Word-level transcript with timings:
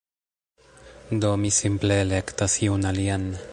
Do, 1.25 1.31
mi 1.43 1.53
simple 1.59 2.01
elektas 2.07 2.59
iun 2.69 2.91
alian 2.93 3.33